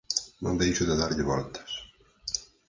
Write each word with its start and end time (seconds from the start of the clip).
Non 0.43 0.59
deixo 0.61 0.83
de 0.89 0.95
darlle 1.01 1.27
voltas. 1.31 1.71